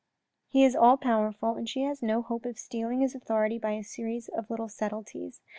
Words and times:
He 0.47 0.63
is 0.63 0.75
all 0.75 0.97
powerful 0.97 1.53
and 1.55 1.69
she 1.69 1.81
has 1.83 2.01
no 2.01 2.23
hope 2.23 2.43
of 2.47 2.57
stealing 2.57 3.01
his 3.01 3.13
authority 3.13 3.59
by 3.59 3.73
a 3.73 3.83
series 3.83 4.29
of 4.29 4.49
little 4.49 4.67
subtleties. 4.67 5.41